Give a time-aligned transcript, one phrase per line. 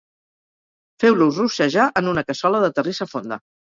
[1.05, 3.45] feu-los rossejar en una cassola de terrissa fonda